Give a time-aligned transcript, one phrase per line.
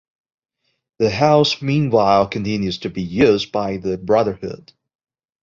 [0.97, 4.73] The house meanwhile continues to be used by the brotherhood.